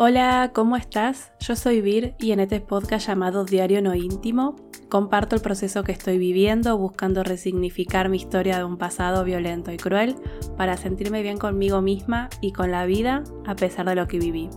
[0.00, 1.32] Hola, ¿cómo estás?
[1.40, 4.54] Yo soy Vir y en este podcast llamado Diario No Íntimo
[4.88, 9.76] comparto el proceso que estoy viviendo buscando resignificar mi historia de un pasado violento y
[9.76, 10.14] cruel
[10.56, 14.48] para sentirme bien conmigo misma y con la vida a pesar de lo que viví.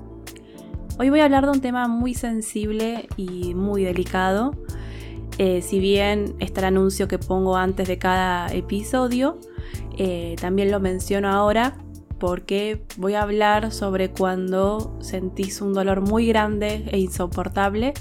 [0.99, 4.51] Hoy voy a hablar de un tema muy sensible y muy delicado.
[5.39, 9.39] Eh, si bien está el anuncio que pongo antes de cada episodio,
[9.97, 11.79] eh, también lo menciono ahora
[12.21, 17.95] porque voy a hablar sobre cuando sentís un dolor muy grande e insoportable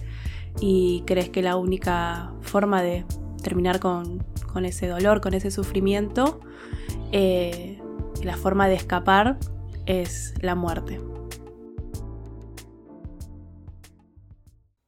[0.61, 3.07] y crees que la única forma de
[3.43, 4.23] terminar con,
[4.63, 6.39] ese dolor, con ese sufrimiento,
[7.13, 7.81] eh,
[8.23, 9.39] la forma de escapar
[9.87, 11.01] es la muerte.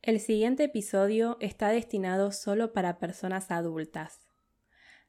[0.02, 4.31] El siguiente episodio está destinado solo para personas adultas.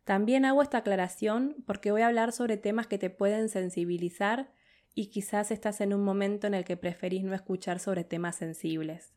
[0.04, 4.52] También hago esta aclaración porque voy a hablar sobre temas que te pueden sensibilizar
[4.96, 9.14] y quizás estás en un momento en el que preferís no escuchar sobre temas sensibles.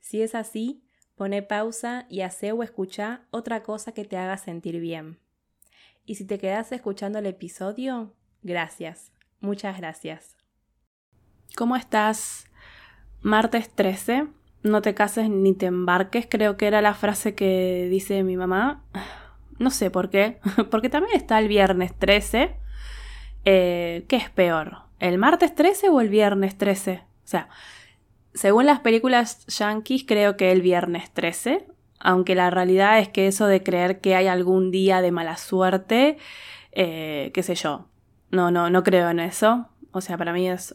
[0.00, 0.82] Si es así,
[1.14, 5.18] pone pausa y hace o escucha otra cosa que te haga sentir bien.
[6.04, 10.36] Y si te quedas escuchando el episodio, gracias, muchas gracias.
[11.56, 12.46] ¿Cómo estás?
[13.22, 14.28] Martes 13.
[14.62, 18.84] No te cases ni te embarques, creo que era la frase que dice mi mamá.
[19.60, 20.40] No sé por qué.
[20.70, 22.56] Porque también está el viernes 13.
[23.44, 24.78] Eh, ¿Qué es peor?
[24.98, 27.02] ¿El martes 13 o el viernes 13?
[27.24, 27.48] O sea,
[28.34, 31.66] según las películas yankees, creo que el viernes 13.
[32.00, 36.16] Aunque la realidad es que eso de creer que hay algún día de mala suerte,
[36.72, 37.86] eh, qué sé yo.
[38.30, 39.68] No, no, no creo en eso.
[39.92, 40.74] O sea, para mí es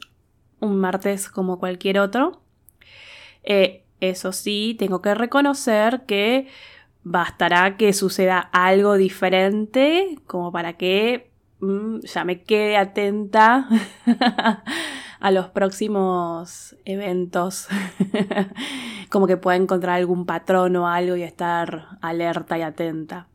[0.59, 2.43] un martes como cualquier otro.
[3.43, 6.47] Eh, eso sí, tengo que reconocer que
[7.05, 13.69] bastará que suceda algo diferente como para que mm, ya me quede atenta
[15.19, 17.67] a los próximos eventos,
[19.09, 23.27] como que pueda encontrar algún patrón o algo y estar alerta y atenta.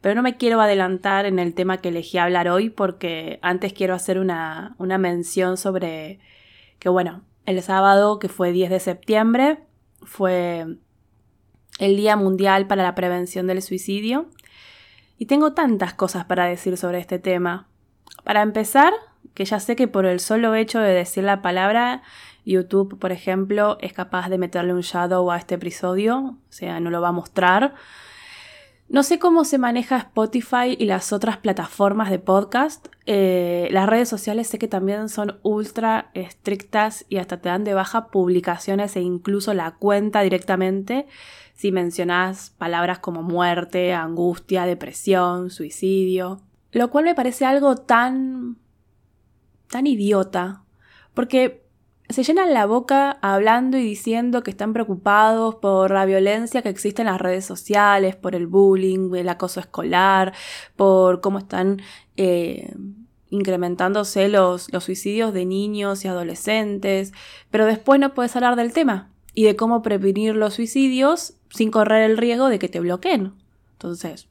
[0.00, 3.94] Pero no me quiero adelantar en el tema que elegí hablar hoy porque antes quiero
[3.94, 6.20] hacer una, una mención sobre
[6.78, 9.58] que, bueno, el sábado, que fue 10 de septiembre,
[10.02, 10.78] fue
[11.80, 14.26] el Día Mundial para la Prevención del Suicidio.
[15.18, 17.66] Y tengo tantas cosas para decir sobre este tema.
[18.22, 18.92] Para empezar,
[19.34, 22.02] que ya sé que por el solo hecho de decir la palabra,
[22.44, 26.90] YouTube, por ejemplo, es capaz de meterle un shadow a este episodio, o sea, no
[26.90, 27.74] lo va a mostrar.
[28.90, 32.88] No sé cómo se maneja Spotify y las otras plataformas de podcast.
[33.06, 37.72] Eh, las redes sociales sé que también son ultra estrictas y hasta te dan de
[37.72, 41.06] baja publicaciones e incluso la cuenta directamente
[41.54, 46.40] si mencionas palabras como muerte, angustia, depresión, suicidio.
[46.72, 48.56] Lo cual me parece algo tan...
[49.68, 50.64] tan idiota.
[51.14, 51.64] Porque
[52.10, 57.02] se llenan la boca hablando y diciendo que están preocupados por la violencia que existe
[57.02, 60.34] en las redes sociales, por el bullying, el acoso escolar,
[60.76, 61.80] por cómo están
[62.16, 62.74] eh,
[63.30, 67.12] incrementándose los, los suicidios de niños y adolescentes,
[67.50, 72.10] pero después no puedes hablar del tema y de cómo prevenir los suicidios sin correr
[72.10, 73.34] el riesgo de que te bloqueen.
[73.72, 74.28] Entonces,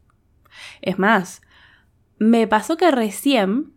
[0.81, 1.41] es más,
[2.17, 3.73] me pasó que recién,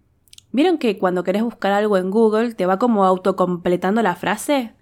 [0.53, 4.75] ¿vieron que cuando querés buscar algo en Google te va como autocompletando la frase?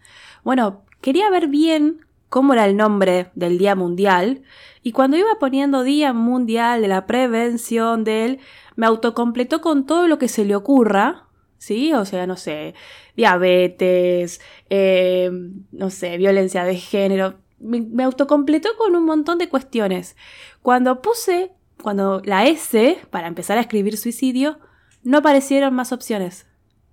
[0.44, 4.42] Bueno, quería ver bien cómo era el nombre del Día Mundial
[4.82, 8.38] y cuando iba poniendo Día Mundial de la Prevención de él,
[8.76, 11.26] me autocompletó con todo lo que se le ocurra,
[11.58, 11.92] ¿sí?
[11.92, 12.74] O sea, no sé,
[13.16, 15.30] diabetes, eh,
[15.72, 20.16] no sé, violencia de género, me, autocompletó con un montón de cuestiones.
[20.62, 24.58] Cuando puse, cuando la S, para empezar a escribir suicidio,
[25.02, 26.46] no aparecieron más opciones.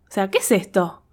[0.10, 1.04] O sea, ¿qué es esto?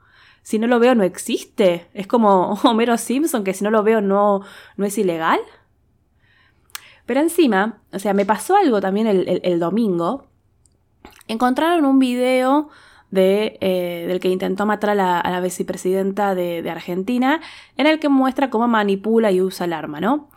[0.42, 1.88] Si no lo veo, no existe.
[1.94, 4.42] Es como Homero Simpson, que si no lo veo, no,
[4.76, 5.40] no es ilegal.
[7.06, 10.26] Pero encima, o sea, me pasó algo también el domingo.
[11.28, 12.70] Encontraron un video
[13.16, 17.40] eh, del que intentó matar a la, vicepresidenta de, Argentina,
[17.76, 20.30] en el que muestra cómo manipula y usa el arma, ¿no?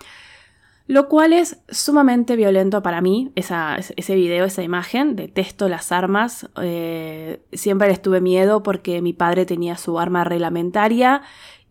[0.88, 5.16] Lo cual es sumamente violento para mí, ese video, esa imagen.
[5.16, 6.50] Detesto las armas.
[6.62, 11.22] Eh, siempre les tuve miedo porque mi padre tenía su arma reglamentaria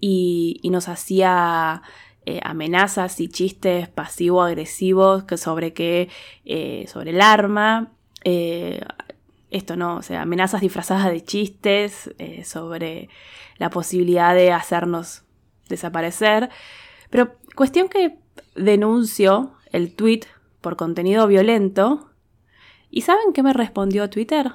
[0.01, 1.83] y, nos hacía
[2.27, 6.11] eh, amenazas y chistes pasivo-agresivos sobre, que,
[6.87, 7.93] sobre el arma
[9.51, 9.97] esto, ¿no?
[9.97, 13.09] O sea, amenazas disfrazadas de chistes eh, sobre
[13.59, 15.25] la posibilidad de hacernos
[15.69, 16.51] desaparecer.
[17.11, 18.19] Pero cuestión que
[18.57, 20.23] denuncio el tweet
[20.61, 22.11] por contenido violento.
[22.91, 24.53] ¿Y saben qué me respondió Twitter?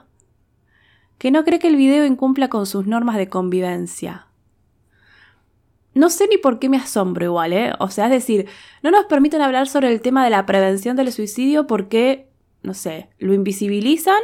[1.18, 4.28] Que no cree que el video incumpla con sus normas de convivencia.
[5.94, 7.74] no sé ni por qué me asombro igual, ¿eh?
[7.80, 8.48] O sea, es decir,
[8.82, 12.30] no nos permiten hablar sobre el tema de la prevención del suicidio porque,
[12.64, 14.22] no sé, lo invisibilizan,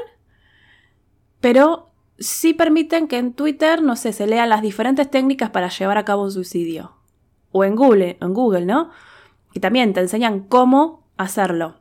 [1.42, 5.98] pero sí permiten que en Twitter, no sé, se lean las diferentes técnicas para llevar
[5.98, 6.94] a cabo un suicidio.
[7.52, 8.90] O en Google, en Google, ¿no?
[9.58, 11.78] Y también te enseñan cómo hacerlo.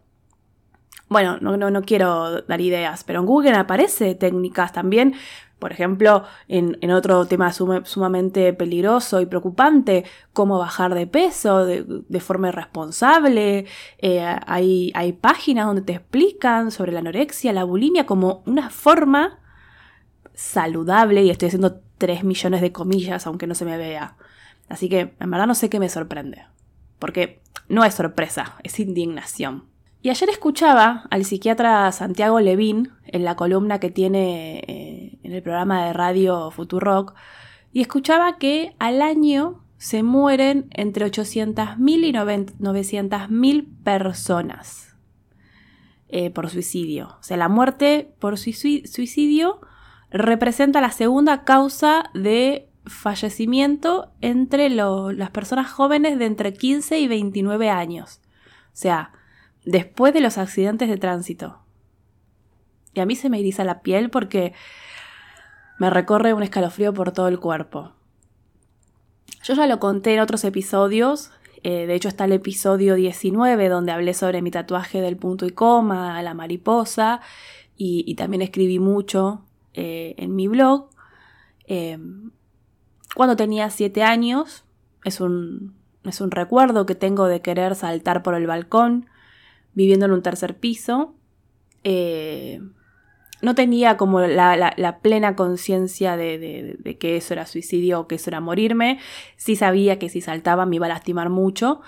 [1.11, 5.15] Bueno, no, no, no quiero dar ideas, pero en Google aparece técnicas también
[5.59, 12.49] por ejemplo, en, otro tema sumamente peligroso y preocupante, cómo bajar de peso de, forma
[12.49, 13.67] irresponsable.
[13.99, 19.39] Eh, hay, hay páginas donde te explican sobre la anorexia, la bulimia, como una forma
[20.35, 24.17] saludable, y estoy haciendo 3 millones de comillas, aunque no se me vea.
[24.69, 26.45] Así que en verdad no sé qué me sorprende.
[26.99, 29.65] Porque no es sorpresa, es indignación.
[30.03, 35.43] Y ayer escuchaba al psiquiatra Santiago Levín en la columna que tiene eh, en el
[35.43, 37.15] programa de radio Futurock
[37.73, 44.97] y escuchaba que al año se mueren entre 800.000 y 900.000 personas
[46.09, 47.17] eh, por suicidio.
[47.19, 49.61] O sea, la muerte por suicidio
[50.11, 57.71] representa la segunda causa de fallecimiento entre las personas jóvenes de entre 15 y 29
[57.71, 58.21] años.
[58.67, 59.13] O sea,
[59.65, 61.59] después de los accidentes de tránsito.
[62.95, 64.55] Y a mí se me eriza la piel porque
[65.79, 67.93] me recorre un escalofrío por todo el cuerpo.
[69.43, 71.31] Yo ya lo conté en otros episodios,
[71.63, 75.51] eh, de hecho está el episodio 19 donde hablé sobre mi tatuaje del punto y
[75.51, 77.21] coma, la mariposa,
[77.77, 79.43] y, también escribí mucho
[79.75, 80.89] eh, en mi blog.
[81.67, 81.99] Eh,
[83.17, 84.65] cuando tenía 7 años,
[85.05, 85.75] es un,
[86.05, 89.07] es un recuerdo que tengo de querer saltar por el balcón
[89.73, 91.15] viviendo en un tercer piso.
[91.83, 92.61] Eh,
[93.41, 98.41] no tenía como la, plena conciencia de, que eso era suicidio o que eso era
[98.41, 98.99] morirme.
[99.37, 101.81] Sí sabía que si saltaba me iba a lastimar mucho,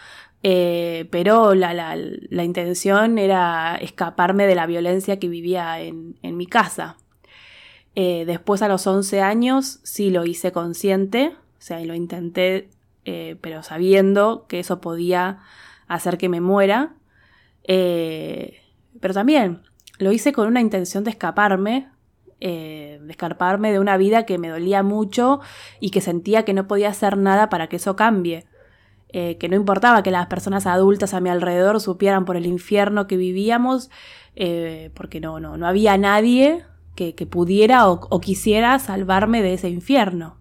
[0.43, 1.95] eh, pero la,
[2.43, 6.97] intención era escaparme de la violencia que vivía en, mi casa.
[8.01, 12.71] Eh, después a los 11 años sí lo hice consciente, o sea, lo intenté,
[13.41, 15.41] pero sabiendo que eso podía
[15.89, 16.95] hacer que me muera.
[17.65, 18.61] Eh,
[19.01, 19.63] pero también
[19.99, 21.89] lo hice con una intención de escaparme,
[22.41, 25.41] eh, de escaparme de una vida que me dolía mucho
[25.81, 28.47] y que sentía que no podía hacer nada para que eso cambie.
[29.11, 33.07] Eh, que no importaba que las personas adultas a mi alrededor supieran por el infierno
[33.07, 33.91] que vivíamos,
[34.95, 36.65] porque no, no, no había nadie
[36.99, 40.39] que, pudiera o quisiera salvarme de ese infierno.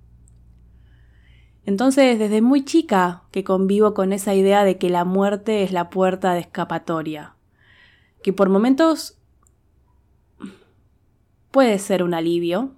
[1.68, 5.89] Entonces, desde muy chica que convivo con esa idea de que la muerte es la
[5.89, 7.36] puerta de escapatoria,
[8.24, 9.19] que por momentos
[11.51, 12.71] puede ser un alivio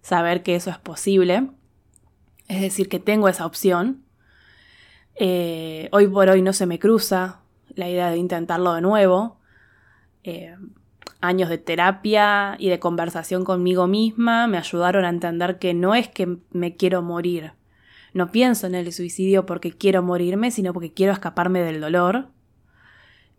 [0.00, 1.50] saber que eso es posible,
[2.48, 4.04] es decir, que tengo esa opción.
[5.16, 7.40] Eh, hoy por hoy no se me cruza
[7.74, 9.38] la idea de intentarlo de nuevo.
[10.24, 10.56] Eh,
[11.20, 16.08] años de terapia y de conversación conmigo misma me ayudaron a entender que no es
[16.08, 17.52] que me quiero morir,
[18.16, 22.28] no pienso en el suicidio porque quiero morirme, sino porque quiero escaparme del dolor.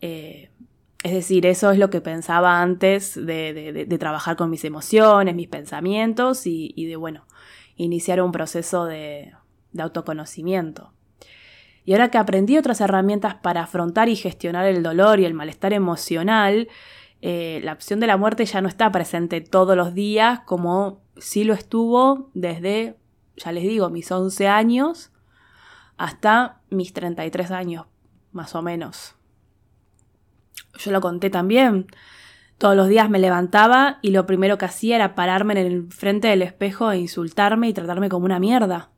[0.01, 0.51] Eh,
[1.03, 6.45] es decir, eso es lo que pensaba antes de, trabajar con mis emociones, mis pensamientos
[6.45, 7.25] y, de, bueno,
[7.75, 9.33] iniciar un proceso de,
[9.79, 10.91] autoconocimiento.
[11.83, 15.73] Y ahora que aprendí otras herramientas para afrontar y gestionar el dolor y el malestar
[15.73, 16.67] emocional,
[17.21, 21.43] eh, la opción de la muerte ya no está presente todos los días como sí
[21.43, 22.97] lo estuvo desde
[23.37, 25.11] ya les digo, mis 11 años
[25.97, 27.85] hasta mis 33 años,
[28.31, 29.15] más o menos.
[30.77, 31.87] Yo lo conté también.
[32.57, 36.27] Todos los días me levantaba y lo primero que hacía era pararme en el frente
[36.27, 38.89] del espejo e insultarme y tratarme como una mierda.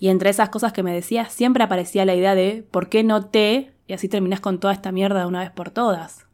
[0.00, 3.26] Y entre esas cosas que me decía siempre aparecía la idea de ¿por qué no
[3.26, 3.74] te?
[3.86, 6.27] Y así terminas con toda esta mierda de una vez por todas.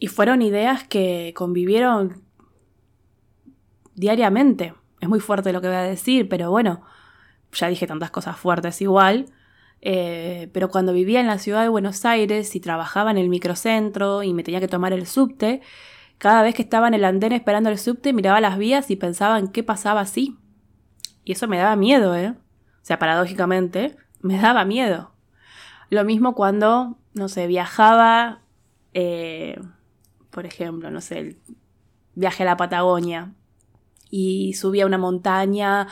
[0.00, 2.22] Y fueron ideas que convivieron
[3.94, 6.82] diariamente es muy fuerte lo que voy a decir, pero bueno,
[7.52, 9.26] ya dije tantas cosas fuertes igual.
[9.80, 14.24] Eh, pero cuando vivía en la ciudad de Buenos Aires y trabajaba en el microcentro
[14.24, 15.60] y me tenía que tomar el subte,
[16.18, 19.38] cada vez que estaba en el andén esperando el subte miraba las vías y pensaba
[19.38, 20.36] en qué pasaba así.
[21.24, 22.30] Y eso me daba miedo, ¿eh?
[22.30, 25.12] O sea, paradójicamente, me daba miedo.
[25.90, 28.40] Lo mismo cuando, no sé, viajaba,
[28.94, 29.60] eh,
[30.30, 31.36] por ejemplo, no sé, el
[32.14, 33.32] viaje a la Patagonia
[34.10, 35.88] y subía a una montaña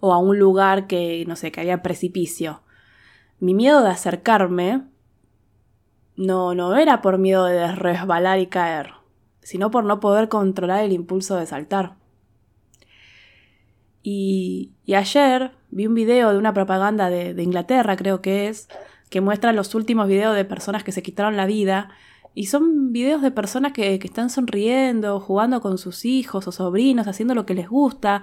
[0.00, 2.62] o a un lugar que, no sé, que había precipicio.
[3.38, 4.82] Mi miedo de acercarme
[6.16, 8.92] no, no era por miedo de resbalar y caer,
[9.42, 11.96] sino por no poder controlar el impulso de saltar.
[14.02, 18.68] Y, y ayer vi un video de una propaganda de, de Inglaterra, creo que es,
[19.10, 21.90] que muestra los últimos videos de personas que se quitaron la vida.
[22.34, 27.08] Y son videos de personas que, que, están sonriendo, jugando con sus hijos o sobrinos,
[27.08, 28.22] haciendo lo que les gusta.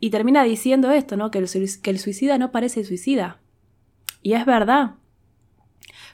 [0.00, 1.30] Y termina diciendo esto, ¿no?
[1.30, 1.48] Que el,
[1.82, 3.40] que el suicida no parece suicida.
[4.22, 4.96] Y es verdad.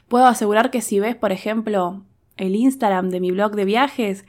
[0.09, 2.05] Puedo asegurar que si ves, por ejemplo,
[2.37, 4.25] el Instagram de mi blog de viajes,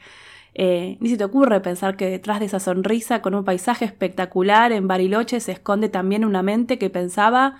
[0.53, 4.71] eh, ni se te ocurre pensar que detrás de esa sonrisa con un paisaje espectacular
[4.71, 7.57] en Bariloche se esconde también una mente que pensaba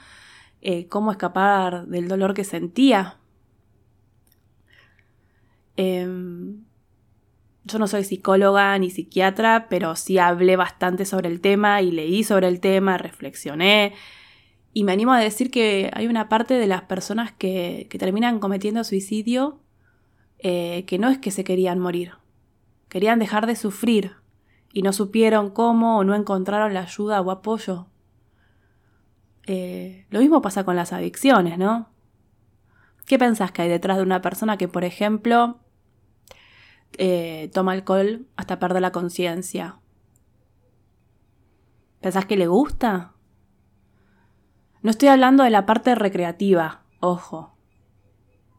[0.62, 3.18] eh, cómo escapar del dolor que sentía.
[5.78, 6.64] Em,
[7.64, 12.24] yo no soy psicóloga ni psiquiatra, pero sí hablé bastante sobre el tema y leí
[12.24, 13.94] sobre el tema, reflexioné.
[14.74, 18.40] Y me animo a decir que hay una parte de las personas que, que terminan
[18.40, 19.62] cometiendo suicidio
[20.40, 22.14] eh, que no es que se querían morir,
[22.90, 24.18] querían dejar de sufrir
[24.72, 27.88] y no supieron cómo o no encontraron la ayuda o apoyo.
[29.48, 31.90] Eh, lo mismo pasa con las adicciones, ¿no?
[33.06, 35.60] ¿Qué pensás que hay detrás de una persona que, por ejemplo,
[36.98, 39.80] eh, toma alcohol hasta perder la conciencia?
[42.02, 43.14] ¿Pensás que le gusta?
[44.82, 47.56] No estoy hablando de la parte recreativa, ojo.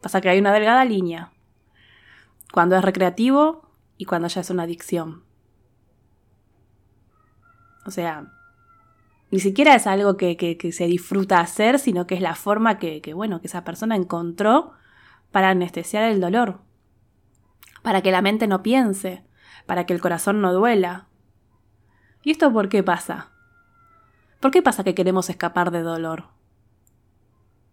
[0.03, 1.33] Pasa que hay una delgada línea
[2.53, 5.25] cuando es recreativo y cuando ya es una adicción.
[7.87, 8.33] O sea,
[9.31, 13.15] ni siquiera es algo que, se disfruta hacer, sino que es la forma que, que,
[13.15, 14.73] bueno, que esa persona encontró
[15.31, 16.61] para anestesiar el dolor,
[17.87, 19.23] para que la mente no piense,
[19.65, 21.07] para que el corazón no duela.
[22.25, 23.31] ¿Y esto por qué pasa?
[24.41, 26.25] ¿Por qué pasa que queremos escapar de dolor?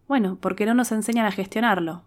[0.06, 2.04] Bueno, porque no nos enseñan a gestionarlo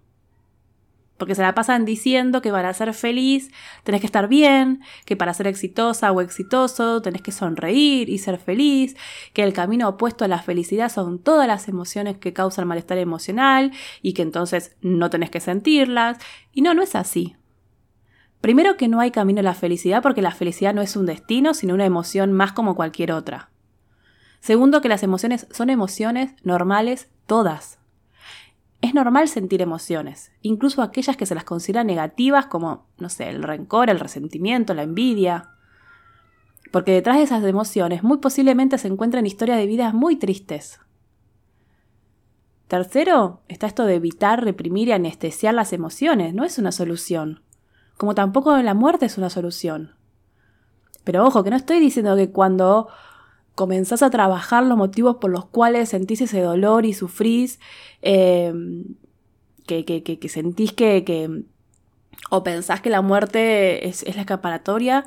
[1.18, 3.52] porque se la pasan diciendo que para ser feliz
[3.84, 8.38] tenés que estar bien, que para ser exitosa o exitoso tenés que sonreír y ser
[8.38, 8.96] feliz,
[9.34, 13.72] que el camino opuesto a la felicidad son todas las emociones que causan malestar emocional
[14.02, 16.20] y que entonces no tenés que sentirlas.
[16.54, 17.36] Y no, no es así.
[18.42, 21.54] Primero que no hay camino a la felicidad porque la felicidad no es un destino,
[21.54, 23.50] sino una emoción más como cualquier otra.
[24.40, 27.80] Segundo que las emociones son emociones normales todas.
[28.82, 33.42] Es normal sentir emociones, incluso aquellas que se las considera negativas como, no sé, el
[33.42, 35.50] rencor, el resentimiento, la envidia.
[36.72, 40.80] Porque detrás de esas emociones muy posiblemente se encuentran historias de vidas muy tristes.
[42.68, 46.34] Tercero, está esto de evitar, reprimir y anestesiar las emociones.
[46.34, 47.42] No es una solución.
[47.98, 49.96] Como tampoco la muerte es una solución.
[51.04, 52.90] Pero ojo, que no estoy diciendo que cuando
[53.56, 57.60] comenzás a trabajar los motivos por los cuales sentís ese dolor y sufrís,
[58.02, 58.54] eh,
[59.66, 61.44] que, que, que, sentís que,
[62.30, 65.06] o pensás que la muerte es, la escaparatoria,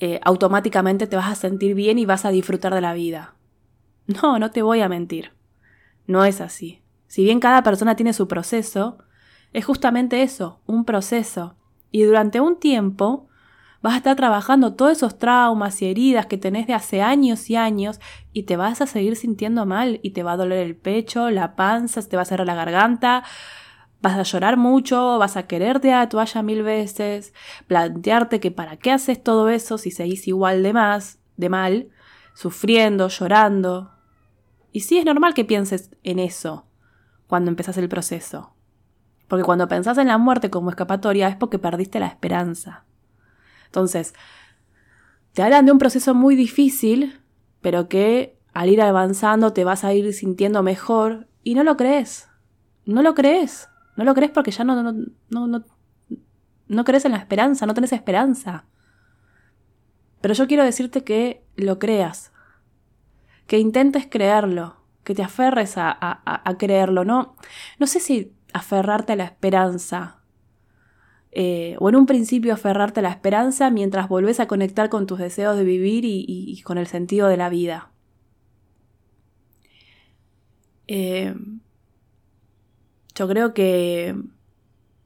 [0.00, 3.34] eh, automáticamente te vas a sentir bien y vas a disfrutar de la vida.
[4.06, 5.32] No, no te voy a mentir.
[6.06, 6.82] No es así.
[7.06, 8.98] Si bien cada persona tiene su proceso,
[9.52, 11.54] es justamente eso, un proceso.
[11.90, 13.28] Y durante un tiempo
[13.82, 17.56] vas a estar trabajando todos esos traumas y heridas que tenés de hace años y
[17.56, 18.00] años
[18.32, 21.56] y te vas a seguir sintiendo mal y te va a doler el pecho, la
[21.56, 23.24] panza, te va a cerrar la garganta,
[24.02, 27.34] vas a llorar mucho, vas a quererte a toalla mil veces,
[27.66, 31.88] plantearte que para qué haces todo eso si seguís igual de más, de mal,
[32.34, 33.92] sufriendo, llorando.
[34.72, 36.66] Y sí es normal que pienses en eso
[37.26, 38.54] cuando empezás el proceso.
[39.30, 42.82] Porque cuando pensás en la muerte como escapatoria es porque perdiste la esperanza.
[43.66, 44.12] Entonces,
[45.34, 47.20] te hablan de un proceso muy difícil,
[47.60, 52.28] pero que al ir avanzando te vas a ir sintiendo mejor y no lo crees.
[52.84, 53.68] No lo crees.
[53.96, 54.92] No lo crees porque ya no, no,
[55.28, 55.64] no, no,
[56.66, 58.64] no crees en la esperanza, no tenés esperanza.
[60.20, 62.32] Pero yo quiero decirte que lo creas,
[63.46, 67.04] que intentes creerlo, que te aferres a, a, a creerlo.
[67.04, 67.36] No,
[67.78, 70.20] no sé si aferrarte a la esperanza,
[71.32, 75.18] eh, o en un principio aferrarte a la esperanza mientras volvés a conectar con tus
[75.18, 77.92] deseos de vivir y, con el sentido de la vida.
[80.88, 81.34] Eh,
[83.14, 84.16] yo creo que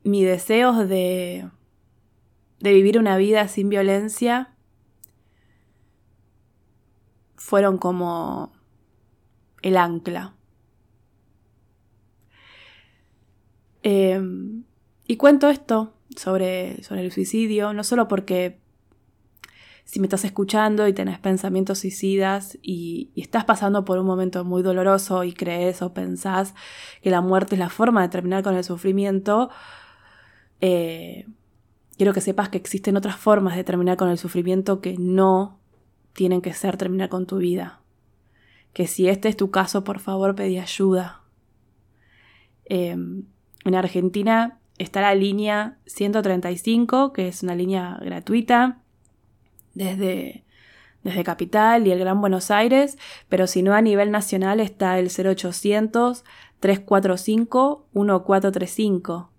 [0.03, 1.49] mis deseos de,
[2.61, 4.55] de vivir una vida sin violencia
[7.37, 8.53] fueron como
[9.61, 10.35] el ancla.
[13.85, 14.21] Eh,
[15.07, 18.59] y cuento esto sobre, sobre el suicidio, no solo porque
[19.85, 24.63] si me estás escuchando y tenés pensamientos suicidas y, estás pasando por un momento muy
[24.63, 26.55] doloroso y crees o pensás
[27.03, 29.51] que la muerte es la forma de terminar con el sufrimiento,
[30.61, 31.27] eh,
[31.99, 35.61] quiero que sepas que existen otras formas de terminar con el sufrimiento que no
[36.15, 37.81] tienen que ser terminar con tu vida.
[38.73, 41.23] que si este es tu caso, por favor, pedí ayuda.
[42.65, 43.27] Em,
[43.65, 48.79] en Argentina está la línea 135, que es una línea gratuita
[49.75, 50.45] desde,
[51.03, 55.09] desde Capital y el Gran Buenos Aires, pero si no a nivel nacional está el
[55.09, 56.25] 0800
[56.61, 59.31] 345 1435.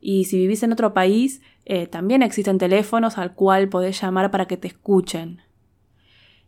[0.00, 4.46] Y si vivís en otro país, eh, también existen teléfonos al cual podés llamar para
[4.46, 5.42] que te escuchen.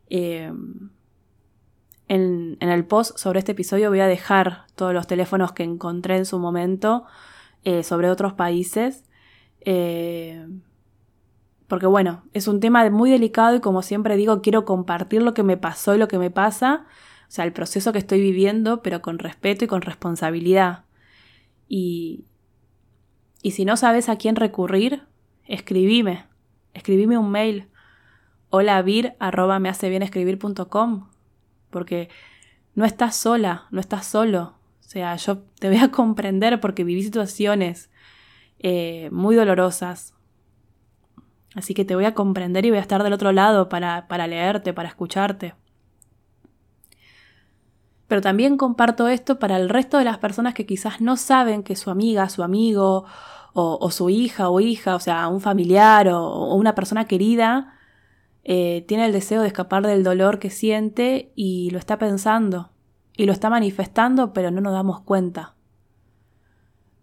[0.09, 0.91] Em,
[2.09, 6.27] en, el post sobre este episodio voy a dejar todos los teléfonos que encontré en
[6.27, 7.05] su momento
[7.65, 9.05] eh, sobre otros países.
[9.61, 10.47] Eh,
[11.69, 15.43] porque bueno, es un tema muy delicado y como siempre digo, quiero compartir lo que
[15.43, 16.85] me pasó y lo que me pasa,
[17.29, 20.85] o sea, el proceso que estoy viviendo, pero con respeto y con responsabilidad.
[21.69, 22.27] Y,
[23.41, 25.05] y si no sabes a quién recurrir,
[25.47, 26.27] escribime,
[26.75, 27.69] escribime un mail.
[28.51, 28.83] Hola
[31.73, 32.09] porque
[32.77, 34.55] no estás sola, no estás solo.
[34.81, 37.91] O sea, yo te voy a comprender porque viví situaciones
[38.61, 40.15] eh, muy dolorosas.
[41.57, 44.29] Así que te voy a comprender y voy a estar del otro lado para, para
[44.29, 45.55] leerte, para escucharte.
[48.07, 51.77] Pero también comparto esto para el resto de las personas que quizás no saben que
[51.77, 53.07] su amiga, su amigo,
[53.55, 57.75] o, su hija o hija, o sea, un familiar o una persona querida,
[58.45, 62.73] eh, tiene el deseo de escapar del dolor que siente y lo está pensando
[63.17, 65.55] y lo está manifestando, pero no nos damos cuenta.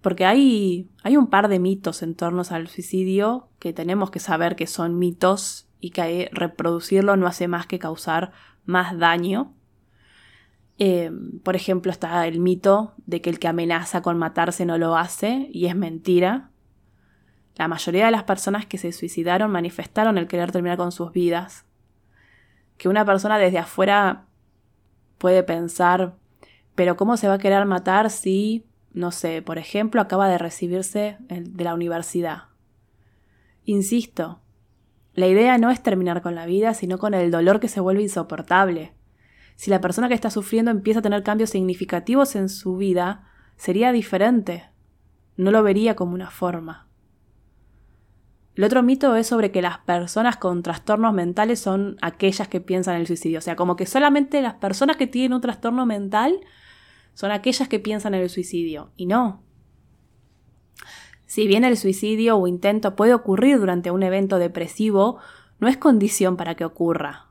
[0.01, 4.55] Porque hay, hay un par de mitos en torno al suicidio que tenemos que saber
[4.55, 8.31] que son mitos y que reproducirlo no hace más que causar
[8.65, 9.53] más daño.
[10.77, 11.11] Eh,
[11.43, 15.49] por ejemplo, está el mito de que el que amenaza con matarse no lo hace
[15.51, 16.48] y es mentira.
[17.59, 21.65] La mayoría de las personas que se suicidaron manifestaron el querer terminar con sus vidas.
[22.77, 24.27] Que una persona desde afuera
[25.17, 26.15] puede pensar,
[26.75, 31.17] pero ¿cómo se va a querer matar si, no sé, por ejemplo, acaba de recibirse
[31.19, 32.43] de la universidad?
[33.65, 34.39] Insisto,
[35.13, 38.03] la idea no es terminar con la vida, sino con el dolor que se vuelve
[38.03, 38.93] insoportable.
[39.57, 43.91] Si la persona que está sufriendo empieza a tener cambios significativos en su vida, sería
[43.91, 44.69] diferente.
[45.35, 46.88] No lo vería como una forma.
[48.59, 52.95] El otro mito es sobre que las personas con trastornos mentales son aquellas que piensan
[52.95, 53.37] en el suicidio.
[53.37, 56.41] O sea, como que solamente las personas que tienen un trastorno mental
[57.13, 58.91] son aquellas que piensan en el suicidio.
[58.97, 59.43] Y no.
[61.25, 65.19] Si bien el suicidio o intento puede ocurrir durante un evento depresivo,
[65.59, 67.27] no es condición para que ocurra.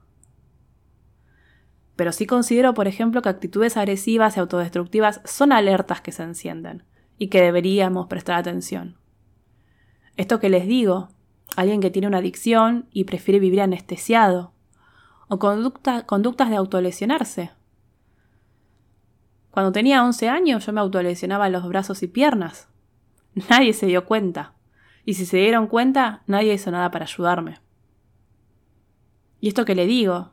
[1.94, 6.84] Pero sí considero, por ejemplo, que actitudes agresivas y autodestructivas son alertas que se encienden
[7.18, 8.96] y que deberíamos prestar atención.
[10.16, 11.10] Esto que les digo
[11.56, 14.52] alguien que tiene una adicción y prefiere vivir anestesiado,
[15.28, 17.50] o conductas de autolesionarse.
[19.50, 22.68] Cuando tenía 11 años yo me autolesionaba los brazos y piernas.
[23.50, 24.54] Nadie se dio cuenta.
[25.04, 27.60] Y si se dieron cuenta, nadie hizo nada para ayudarme.
[29.40, 30.30] Y esto que le digo,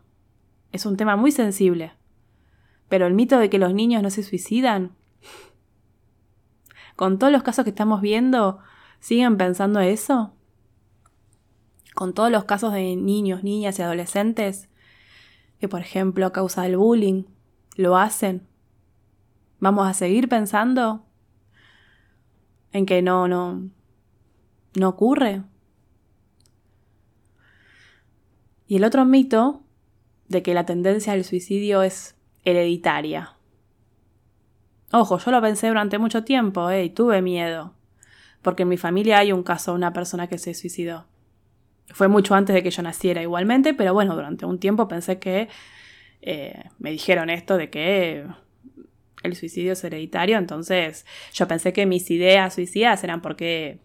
[0.72, 1.94] es un tema muy sensible.
[2.88, 4.96] Pero el mito de que los niños no se suicidan,
[6.96, 8.60] con todos los casos que estamos viendo,
[9.00, 10.35] ¿siguen pensando eso?
[11.96, 14.70] Con todos los casos de niños, niñas y adolescentes
[15.60, 17.24] que, por ejemplo, a causa del bullying,
[17.78, 18.46] lo hacen.
[19.60, 21.06] ¿Vamos a seguir pensando
[22.74, 23.70] en que no, no,
[24.76, 25.42] no ocurre?
[28.68, 29.64] Y el otro mito
[30.28, 33.38] de que la tendencia al suicidio es hereditaria.
[34.92, 37.74] Ojo, yo lo pensé durante mucho tiempo eh, y tuve miedo,
[38.42, 41.06] porque en mi familia hay un caso de una persona que se suicidó.
[41.94, 45.50] Fue mucho antes de que yo naciera igualmente, pero bueno, durante un tiempo pensé que
[46.22, 48.26] eh, me dijeron esto de que
[49.24, 53.80] el suicidio es hereditario, entonces yo pensé que mis ideas suicidas eran porque,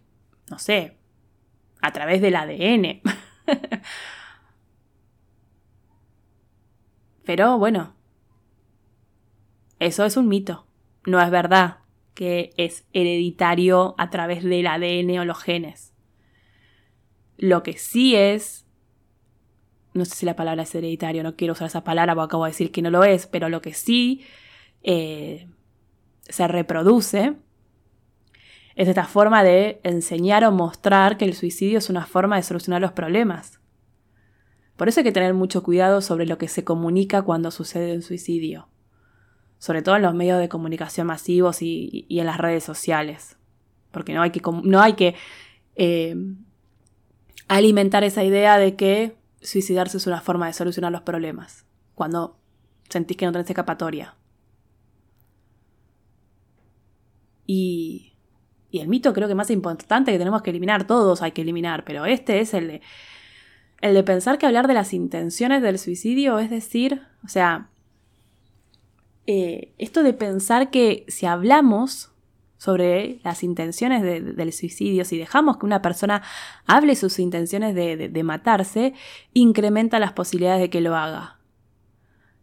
[0.49, 0.97] no sé,
[1.81, 3.01] a través del ADN.
[7.25, 7.95] Pero bueno,
[9.79, 10.67] eso es un mito.
[11.05, 11.77] No es verdad
[12.13, 15.90] que es hereditario a través del ADN o los genes.
[17.41, 18.67] Lo que sí es,
[19.95, 22.51] no sé si la palabra es hereditario, no quiero usar esa palabra porque acabo de
[22.51, 24.23] decir que no lo es, pero lo que sí
[24.83, 25.49] eh,
[26.21, 27.35] se reproduce
[28.75, 32.79] es esta forma de enseñar o mostrar que el suicidio es una forma de solucionar
[32.79, 33.59] los problemas.
[34.77, 38.03] Por eso hay que tener mucho cuidado sobre lo que se comunica cuando sucede un
[38.03, 38.69] suicidio,
[39.57, 43.35] sobre todo en los medios de comunicación masivos y, en las redes sociales,
[43.89, 45.15] porque no hay que, no hay que
[45.75, 46.15] eh,
[47.57, 52.37] alimentar esa idea de que suicidarse es una forma de solucionar los problemas, cuando
[52.89, 54.15] sentís que no tenés escapatoria.
[57.45, 58.13] Y,
[58.69, 61.83] y el mito creo que más importante que tenemos que eliminar, todos hay que eliminar,
[61.83, 62.81] pero este es el de,
[63.81, 67.69] el de pensar que hablar de las intenciones del suicidio es decir, o sea,
[69.27, 72.10] eh, esto de pensar que si hablamos
[72.61, 76.21] sobre las intenciones del suicidio, si dejamos que una persona
[76.67, 78.93] hable sus intenciones de matarse,
[79.33, 81.39] incrementa las posibilidades de que lo haga.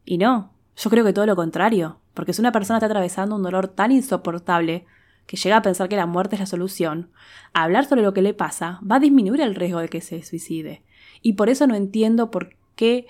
[0.04, 3.44] Y no, yo creo que todo lo contrario, porque si una persona está atravesando un
[3.44, 4.86] dolor tan insoportable
[5.28, 7.12] que llega a pensar que la muerte es la solución,
[7.52, 10.82] hablar sobre lo que le pasa va a disminuir el riesgo de que se suicide.
[11.22, 13.06] Y por eso no entiendo por qué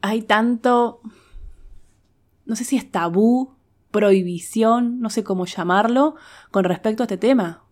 [0.00, 1.00] hay tanto,
[2.44, 3.57] no sé si es tabú,
[3.90, 6.16] prohibición, no sé cómo llamarlo,
[6.50, 7.64] con respecto a este tema.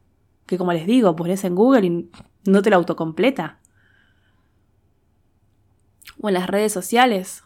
[0.46, 2.10] Que como les digo, pones en Google y
[2.44, 3.58] no te lo autocompleta.
[6.20, 7.42] O en las redes sociales.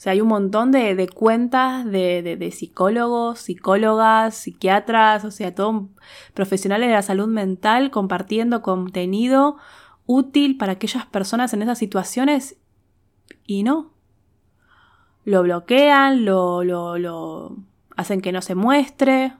[0.00, 5.88] O sea, hay un montón de, cuentas de, psicólogos, psicólogas, psiquiatras, o sea, todos
[6.32, 9.58] profesionales de la salud mental compartiendo contenido
[10.06, 12.56] útil para aquellas personas en esas situaciones
[13.46, 13.92] y no.
[15.30, 17.56] Lo bloquean, lo, lo, lo
[17.96, 19.32] hacen que no se muestre.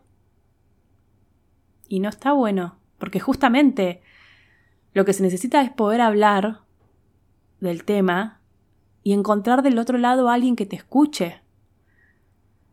[1.89, 4.01] Y no está bueno, porque justamente
[4.95, 6.61] lo que se necesita es poder hablar
[7.59, 8.41] del tema
[9.03, 11.43] y encontrar del otro lado a alguien que te escuche.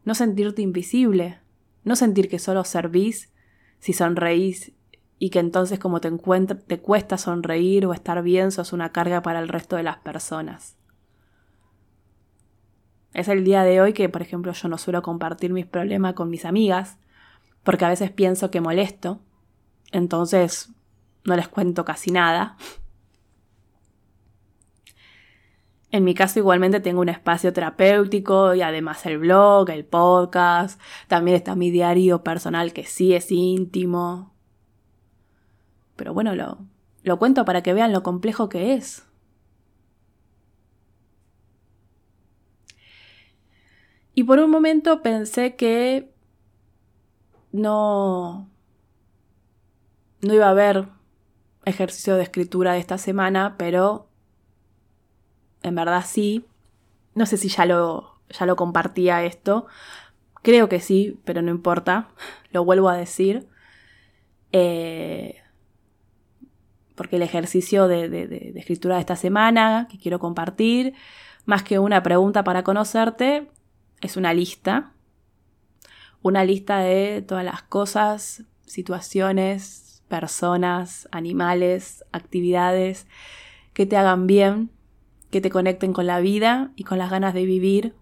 [0.05, 1.39] No sentirte invisible,
[1.83, 3.33] no sentir que solo servís
[3.79, 4.73] si sonreís
[5.17, 9.39] y que entonces como te, te cuesta sonreír o estar bien sos una carga para
[9.39, 10.76] el resto de las personas.
[13.13, 16.29] Es el día de hoy que, por ejemplo, yo no suelo compartir mis problemas con
[16.29, 16.97] mis amigas,
[17.63, 19.21] porque a veces pienso que molesto,
[19.91, 20.69] entonces
[21.23, 22.57] no les cuento casi nada.
[25.89, 31.37] En mi caso igualmente tengo un espacio terapéutico y además el blog, el podcast, también
[31.37, 34.33] está mi diario personal que sí es íntimo.
[35.95, 36.59] Pero bueno, lo,
[37.03, 39.06] lo cuento para que vean lo complejo que es.
[44.17, 46.11] Y por un momento pensé que
[47.51, 48.49] no,
[50.21, 50.87] no iba a haber
[51.65, 54.07] ejercicio de escritura de esta semana, pero
[55.61, 56.47] en verdad sí.
[57.13, 59.67] No sé si ya lo, ya lo compartía esto.
[60.41, 62.09] Creo que sí, pero no importa.
[62.51, 63.47] Lo vuelvo a decir.
[64.51, 65.35] Eh,
[66.95, 70.95] porque el ejercicio de, escritura de esta semana que quiero compartir,
[71.45, 73.51] más que una pregunta para conocerte,
[74.01, 74.93] es una lista.
[76.21, 83.07] Una lista de todas las cosas, situaciones, personas, animales, actividades
[83.73, 84.71] que te hagan bien
[85.29, 87.95] que te conecten con la vida y con las ganas de vivir.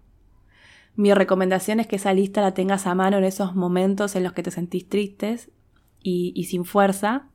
[0.94, 4.32] Mi recomendación es que esa lista la tengas a mano en esos momentos en los
[4.32, 5.50] que te sentís tristes
[6.02, 7.26] y, sin fuerza.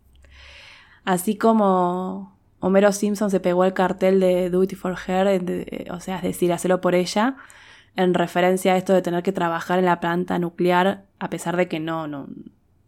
[1.04, 6.18] Así como Homero Simpson se pegó el cartel de Do It for Her, o sea,
[6.18, 7.36] es decir, hacerlo por ella,
[7.96, 11.68] en referencia a esto de tener que trabajar en la planta nuclear, a pesar de
[11.68, 12.28] que no, no,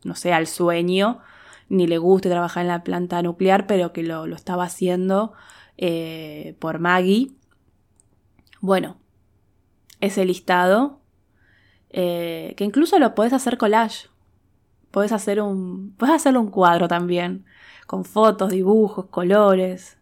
[0.03, 1.19] no sea el sueño,
[1.69, 5.33] ni le guste trabajar en la planta nuclear, pero que lo, lo estaba haciendo
[5.77, 7.31] eh, por Maggie.
[8.61, 8.97] Bueno,
[9.99, 10.99] ese listado,
[11.89, 14.09] eh, que incluso lo puedes hacer collage.
[14.91, 17.45] Puedes hacer un, puedes hacerlo un cuadro también,
[17.87, 19.97] con fotos, dibujos, colores.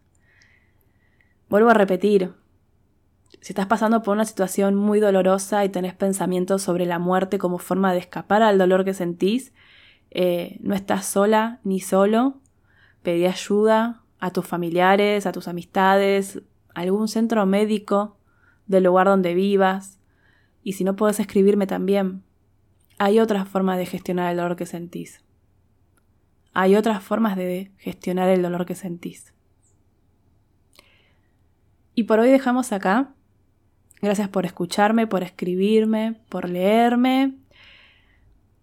[1.48, 2.34] Vuelvo a repetir,
[3.42, 7.58] si estás pasando por una situación muy dolorosa y tenés pensamientos sobre la muerte como
[7.58, 9.52] forma de escapar al dolor que sentís,
[10.12, 12.40] eh, no estás sola ni solo,
[13.02, 16.40] pedí ayuda, a tus familiares, a tus amistades,
[16.72, 18.16] algún centro médico
[18.68, 19.98] del lugar donde vivas.
[20.62, 22.22] Y si no puedes escribirme también,
[22.98, 25.24] hay otras formas de gestionar el dolor que sentís.
[26.52, 29.34] Hay otras formas de gestionar el dolor que sentís.
[31.96, 33.16] Y por hoy dejamos acá.
[34.02, 37.36] Gracias por escucharme, por escribirme, por leerme.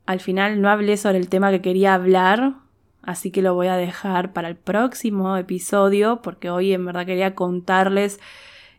[0.06, 2.56] Al final no hablé sobre el tema que quería hablar,
[3.04, 7.36] así que lo voy a dejar para el próximo episodio porque hoy en verdad quería
[7.36, 8.20] contarles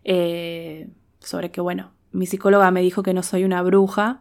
[0.04, 4.20] eh, sobre que, bueno, mi psicóloga me dijo que no soy una bruja,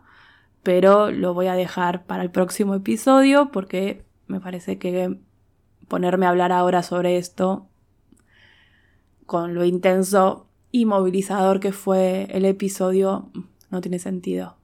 [0.63, 5.19] pero lo voy a dejar para el próximo episodio porque me parece que
[5.89, 7.67] ponerme a hablar ahora sobre esto
[9.25, 13.31] con lo intenso y movilizador que fue el episodio
[13.69, 14.57] no tiene sentido.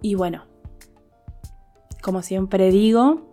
[0.00, 0.44] Y bueno,
[2.02, 3.30] como siempre digo,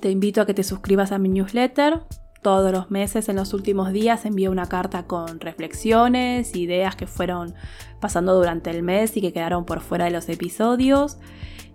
[0.00, 2.00] te invito a que te suscribas a mi newsletter,
[2.42, 7.54] todos los meses en los últimos días envío una carta con reflexiones, ideas que fueron
[8.00, 11.18] pasando durante el mes y que quedaron por fuera de los episodios.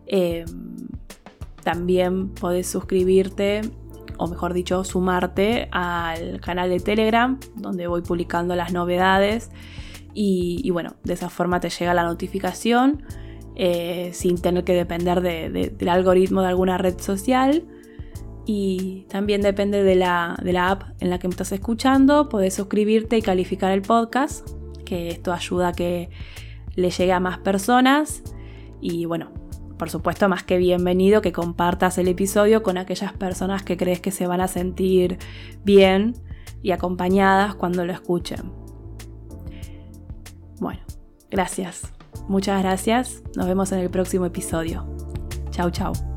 [0.08, 0.88] Em,
[1.64, 3.62] también podés suscribirte,
[4.18, 9.52] o mejor dicho, sumarte al canal de Telegram, donde voy publicando las novedades.
[10.14, 13.04] Y, bueno, de esa forma te llega la notificación
[13.56, 17.66] eh, sin tener que depender del algoritmo de alguna red social
[18.46, 22.30] y también depende de la, app en la que me estás escuchando.
[22.30, 24.48] Podés suscribirte y calificar el podcast,
[24.86, 26.10] que esto ayuda a que
[26.76, 28.22] le llegue a más personas.
[28.82, 29.32] Y bueno,
[29.78, 34.12] por supuesto, más que bienvenido que compartas el episodio con aquellas personas que crees que
[34.12, 35.18] se van a sentir
[35.64, 36.16] bien
[36.62, 38.52] y acompañadas cuando lo escuchen.
[40.60, 40.82] Bueno,
[41.30, 41.92] gracias.
[42.28, 43.22] Muchas gracias.
[43.36, 44.88] Nos vemos en el próximo episodio.
[45.52, 46.15] Chau, chau.